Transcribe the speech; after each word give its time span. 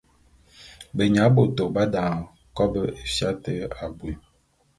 Benya 0.95 1.25
bôto 1.35 1.63
b’adane 1.73 2.27
kòbo 2.57 2.81
éfia 3.03 3.29
te 3.43 3.53
abui. 3.83 4.13